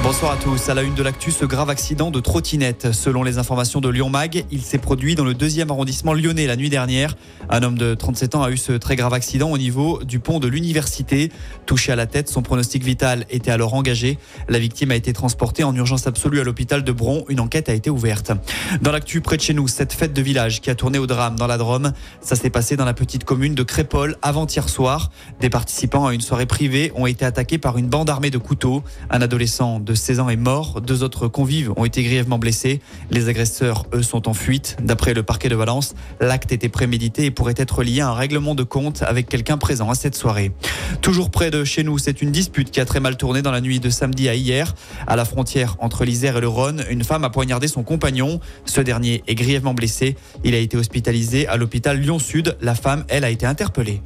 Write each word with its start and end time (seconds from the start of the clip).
Bonsoir 0.00 0.32
à 0.32 0.36
tous. 0.36 0.68
À 0.68 0.74
la 0.74 0.82
une 0.82 0.94
de 0.94 1.02
l'actu, 1.02 1.32
ce 1.32 1.44
grave 1.44 1.70
accident 1.70 2.12
de 2.12 2.20
trottinette. 2.20 2.92
Selon 2.92 3.24
les 3.24 3.38
informations 3.38 3.80
de 3.80 3.88
Lyon 3.88 4.08
Mag, 4.08 4.44
il 4.50 4.62
s'est 4.62 4.78
produit 4.78 5.16
dans 5.16 5.24
le 5.24 5.34
deuxième 5.34 5.70
arrondissement 5.70 6.14
lyonnais 6.14 6.46
la 6.46 6.56
nuit 6.56 6.70
dernière. 6.70 7.16
Un 7.50 7.62
homme 7.64 7.76
de 7.76 7.94
37 7.94 8.36
ans 8.36 8.42
a 8.42 8.50
eu 8.50 8.56
ce 8.56 8.72
très 8.72 8.94
grave 8.94 9.12
accident 9.12 9.50
au 9.50 9.58
niveau 9.58 10.02
du 10.04 10.20
pont 10.20 10.38
de 10.38 10.46
l'université. 10.46 11.32
Touché 11.66 11.90
à 11.90 11.96
la 11.96 12.06
tête, 12.06 12.28
son 12.28 12.42
pronostic 12.42 12.84
vital 12.84 13.26
était 13.28 13.50
alors 13.50 13.74
engagé. 13.74 14.18
La 14.48 14.60
victime 14.60 14.92
a 14.92 14.94
été 14.94 15.12
transportée 15.12 15.64
en 15.64 15.74
urgence 15.74 16.06
absolue 16.06 16.40
à 16.40 16.44
l'hôpital 16.44 16.84
de 16.84 16.92
Bron. 16.92 17.24
Une 17.28 17.40
enquête 17.40 17.68
a 17.68 17.74
été 17.74 17.90
ouverte. 17.90 18.30
Dans 18.80 18.92
l'actu 18.92 19.20
près 19.20 19.36
de 19.36 19.42
chez 19.42 19.52
nous, 19.52 19.66
cette 19.66 19.92
fête 19.92 20.12
de 20.12 20.22
village 20.22 20.60
qui 20.60 20.70
a 20.70 20.76
tourné 20.76 20.98
au 20.98 21.08
drame 21.08 21.36
dans 21.36 21.48
la 21.48 21.58
Drôme. 21.58 21.92
Ça 22.20 22.36
s'est 22.36 22.50
passé 22.50 22.76
dans 22.76 22.84
la 22.84 22.94
petite 22.94 23.24
commune 23.24 23.56
de 23.56 23.62
Crépol 23.64 24.16
avant-hier 24.22 24.68
soir. 24.68 25.10
Des 25.40 25.50
participants 25.50 26.06
à 26.06 26.14
une 26.14 26.20
soirée 26.20 26.46
privée 26.46 26.92
ont 26.94 27.06
été 27.06 27.24
attaqués 27.24 27.58
par 27.58 27.78
une 27.78 27.88
bande 27.88 28.08
armée 28.08 28.30
de 28.30 28.38
couteaux. 28.38 28.84
Un 29.10 29.20
adolescent 29.20 29.80
de 29.88 29.94
16 29.94 30.20
ans 30.20 30.28
est 30.28 30.36
mort. 30.36 30.82
Deux 30.82 31.02
autres 31.02 31.28
convives 31.28 31.72
ont 31.76 31.86
été 31.86 32.02
grièvement 32.02 32.38
blessés. 32.38 32.80
Les 33.10 33.28
agresseurs, 33.28 33.86
eux, 33.94 34.02
sont 34.02 34.28
en 34.28 34.34
fuite. 34.34 34.76
D'après 34.82 35.14
le 35.14 35.22
parquet 35.22 35.48
de 35.48 35.56
Valence, 35.56 35.94
l'acte 36.20 36.52
était 36.52 36.68
prémédité 36.68 37.24
et 37.24 37.30
pourrait 37.30 37.54
être 37.56 37.82
lié 37.82 38.02
à 38.02 38.10
un 38.10 38.14
règlement 38.14 38.54
de 38.54 38.62
compte 38.62 39.02
avec 39.02 39.28
quelqu'un 39.28 39.56
présent 39.56 39.88
à 39.88 39.94
cette 39.94 40.14
soirée. 40.14 40.52
Toujours 41.00 41.30
près 41.30 41.50
de 41.50 41.64
chez 41.64 41.84
nous, 41.84 41.96
c'est 41.96 42.20
une 42.20 42.30
dispute 42.30 42.70
qui 42.70 42.80
a 42.80 42.84
très 42.84 43.00
mal 43.00 43.16
tourné 43.16 43.40
dans 43.40 43.50
la 43.50 43.62
nuit 43.62 43.80
de 43.80 43.88
samedi 43.88 44.28
à 44.28 44.34
hier. 44.34 44.74
À 45.06 45.16
la 45.16 45.24
frontière 45.24 45.76
entre 45.78 46.04
l'Isère 46.04 46.36
et 46.36 46.42
le 46.42 46.48
Rhône, 46.48 46.84
une 46.90 47.02
femme 47.02 47.24
a 47.24 47.30
poignardé 47.30 47.66
son 47.66 47.82
compagnon. 47.82 48.40
Ce 48.66 48.82
dernier 48.82 49.24
est 49.26 49.34
grièvement 49.34 49.72
blessé. 49.72 50.16
Il 50.44 50.54
a 50.54 50.58
été 50.58 50.76
hospitalisé 50.76 51.48
à 51.48 51.56
l'hôpital 51.56 51.98
Lyon-Sud. 51.98 52.58
La 52.60 52.74
femme, 52.74 53.04
elle, 53.08 53.24
a 53.24 53.30
été 53.30 53.46
interpellée. 53.46 54.02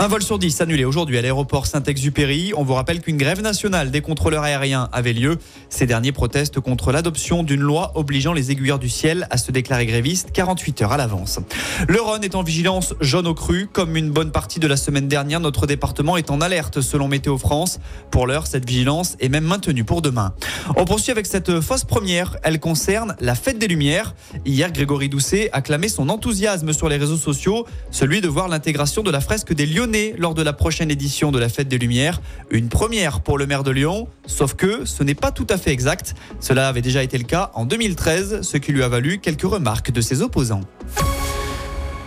Un 0.00 0.06
vol 0.06 0.22
sur 0.22 0.38
10 0.38 0.60
annulé 0.60 0.84
aujourd'hui 0.84 1.18
à 1.18 1.22
l'aéroport 1.22 1.66
Saint-Exupéry. 1.66 2.52
On 2.56 2.62
vous 2.62 2.74
rappelle 2.74 3.00
qu'une 3.00 3.16
grève 3.16 3.42
nationale 3.42 3.90
des 3.90 4.00
contrôleurs 4.00 4.44
aériens 4.44 4.88
avait 4.92 5.12
lieu. 5.12 5.38
Ces 5.70 5.86
derniers 5.86 6.12
protestent 6.12 6.60
contre 6.60 6.92
l'adoption 6.92 7.42
d'une 7.42 7.62
loi 7.62 7.90
obligeant 7.96 8.32
les 8.32 8.52
aiguilleurs 8.52 8.78
du 8.78 8.88
ciel 8.88 9.26
à 9.30 9.38
se 9.38 9.50
déclarer 9.50 9.86
grévistes 9.86 10.30
48 10.30 10.82
heures 10.82 10.92
à 10.92 10.98
l'avance. 10.98 11.40
Le 11.88 12.00
Rhône 12.00 12.22
est 12.22 12.36
en 12.36 12.44
vigilance 12.44 12.94
jaune 13.00 13.26
au 13.26 13.34
cru. 13.34 13.66
Comme 13.72 13.96
une 13.96 14.10
bonne 14.10 14.30
partie 14.30 14.60
de 14.60 14.68
la 14.68 14.76
semaine 14.76 15.08
dernière, 15.08 15.40
notre 15.40 15.66
département 15.66 16.16
est 16.16 16.30
en 16.30 16.40
alerte 16.40 16.80
selon 16.80 17.08
Météo 17.08 17.36
France. 17.36 17.80
Pour 18.12 18.28
l'heure, 18.28 18.46
cette 18.46 18.68
vigilance 18.68 19.16
est 19.18 19.28
même 19.28 19.46
maintenue 19.46 19.82
pour 19.82 20.00
demain. 20.00 20.32
On 20.76 20.84
poursuit 20.84 21.10
avec 21.10 21.26
cette 21.26 21.60
fausse 21.60 21.84
première. 21.84 22.36
Elle 22.44 22.60
concerne 22.60 23.16
la 23.18 23.34
fête 23.34 23.58
des 23.58 23.66
Lumières. 23.66 24.14
Hier, 24.46 24.70
Grégory 24.70 25.08
Doucet 25.08 25.50
a 25.52 25.60
clamé 25.60 25.88
son 25.88 26.08
enthousiasme 26.08 26.72
sur 26.72 26.88
les 26.88 26.98
réseaux 26.98 27.16
sociaux, 27.16 27.66
celui 27.90 28.20
de 28.20 28.28
voir 28.28 28.46
l'intégration 28.46 29.02
de 29.02 29.10
la 29.10 29.20
fresque 29.20 29.52
des 29.52 29.66
Lyonnais 29.66 29.87
lors 30.18 30.34
de 30.34 30.42
la 30.42 30.52
prochaine 30.52 30.90
édition 30.90 31.32
de 31.32 31.38
la 31.38 31.48
Fête 31.48 31.68
des 31.68 31.78
Lumières. 31.78 32.20
Une 32.50 32.68
première 32.68 33.20
pour 33.20 33.38
le 33.38 33.46
maire 33.46 33.64
de 33.64 33.70
Lyon, 33.70 34.06
sauf 34.26 34.54
que 34.54 34.84
ce 34.84 35.02
n'est 35.02 35.14
pas 35.14 35.32
tout 35.32 35.46
à 35.48 35.56
fait 35.56 35.70
exact. 35.70 36.14
Cela 36.40 36.68
avait 36.68 36.82
déjà 36.82 37.02
été 37.02 37.16
le 37.16 37.24
cas 37.24 37.50
en 37.54 37.64
2013, 37.64 38.42
ce 38.42 38.56
qui 38.58 38.72
lui 38.72 38.82
a 38.82 38.88
valu 38.88 39.18
quelques 39.18 39.42
remarques 39.42 39.90
de 39.90 40.00
ses 40.00 40.20
opposants. 40.20 40.60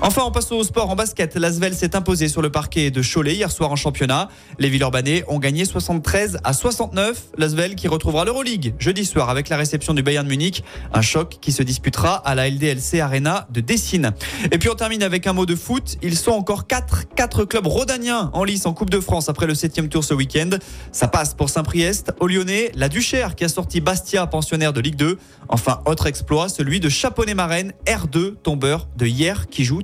Enfin, 0.03 0.23
on 0.25 0.31
passe 0.31 0.51
au 0.51 0.63
sport 0.63 0.89
en 0.89 0.95
basket. 0.95 1.35
L'Asvel 1.35 1.75
s'est 1.75 1.95
imposé 1.95 2.27
sur 2.27 2.41
le 2.41 2.49
parquet 2.49 2.89
de 2.89 3.03
Cholet 3.03 3.35
hier 3.35 3.51
soir 3.51 3.71
en 3.71 3.75
championnat. 3.75 4.29
Les 4.57 4.67
Villeurbanais 4.67 5.23
ont 5.27 5.37
gagné 5.37 5.63
73 5.63 6.39
à 6.43 6.53
69. 6.53 7.25
L'Asvel 7.37 7.75
qui 7.75 7.87
retrouvera 7.87 8.25
l'Euroleague 8.25 8.73
jeudi 8.79 9.05
soir 9.05 9.29
avec 9.29 9.47
la 9.49 9.57
réception 9.57 9.93
du 9.93 10.01
Bayern 10.01 10.27
Munich. 10.27 10.63
Un 10.91 11.03
choc 11.03 11.37
qui 11.39 11.51
se 11.51 11.61
disputera 11.61 12.15
à 12.15 12.33
la 12.33 12.49
LDLC 12.49 12.99
Arena 12.99 13.47
de 13.51 13.61
Dessine. 13.61 14.13
Et 14.51 14.57
puis 14.57 14.69
on 14.69 14.73
termine 14.73 15.03
avec 15.03 15.27
un 15.27 15.33
mot 15.33 15.45
de 15.45 15.55
foot. 15.55 15.97
Ils 16.01 16.17
sont 16.17 16.31
encore 16.31 16.65
4, 16.65 17.13
4 17.15 17.45
clubs 17.45 17.67
rhodaniens 17.67 18.31
en 18.33 18.43
lice 18.43 18.65
en 18.65 18.73
Coupe 18.73 18.89
de 18.89 18.99
France 18.99 19.29
après 19.29 19.45
le 19.45 19.53
7 19.53 19.87
tour 19.87 20.03
ce 20.03 20.15
week-end. 20.15 20.49
Ça 20.91 21.09
passe 21.09 21.35
pour 21.35 21.51
Saint-Priest, 21.51 22.11
au 22.19 22.25
Lyonnais, 22.25 22.71
la 22.73 22.89
Duchère 22.89 23.35
qui 23.35 23.43
a 23.43 23.49
sorti 23.49 23.81
Bastia, 23.81 24.25
pensionnaire 24.25 24.73
de 24.73 24.81
Ligue 24.81 24.95
2. 24.95 25.19
Enfin, 25.47 25.81
autre 25.85 26.07
exploit, 26.07 26.49
celui 26.49 26.79
de 26.79 26.89
Chaponnet-Marraine, 26.89 27.73
R2, 27.85 28.33
tombeur 28.41 28.87
de 28.97 29.05
hier 29.05 29.47
qui 29.47 29.63
joue 29.63 29.83